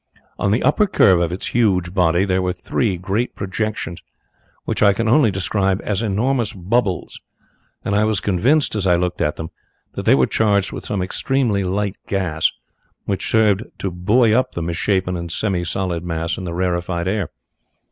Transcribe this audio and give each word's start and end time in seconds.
On 0.39 0.49
the 0.49 0.63
upper 0.63 0.87
curve 0.87 1.21
of 1.21 1.31
its 1.31 1.45
huge 1.53 1.93
body 1.93 2.25
there 2.25 2.41
were 2.41 2.53
three 2.53 2.97
great 2.97 3.35
projections 3.35 4.01
which 4.65 4.81
I 4.81 4.93
can 4.93 5.07
only 5.07 5.29
describe 5.29 5.79
as 5.83 6.01
enormous 6.01 6.53
bubbles, 6.53 7.21
and 7.85 7.93
I 7.93 8.03
was 8.03 8.19
convinced 8.19 8.73
as 8.75 8.87
I 8.87 8.95
looked 8.95 9.21
at 9.21 9.35
them 9.35 9.51
that 9.93 10.05
they 10.05 10.15
were 10.15 10.25
charged 10.25 10.71
with 10.71 10.85
some 10.87 11.03
extremely 11.03 11.63
light 11.63 11.97
gas 12.07 12.51
which 13.05 13.29
served 13.29 13.61
to 13.77 13.91
buoy 13.91 14.33
up 14.33 14.53
the 14.53 14.63
misshapen 14.63 15.15
and 15.15 15.31
semi 15.31 15.63
solid 15.63 16.03
mass 16.03 16.35
in 16.35 16.45
the 16.45 16.53
rarefied 16.55 17.07
air. 17.07 17.29